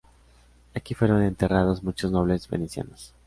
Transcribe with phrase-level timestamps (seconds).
[0.73, 3.13] Aquí fueron enterrados muchos nobles venecianos.